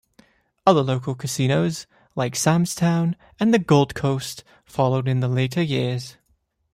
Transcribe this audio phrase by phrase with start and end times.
[0.65, 6.17] Other locals casinos like Sam's Town and the Gold Coast followed in later years.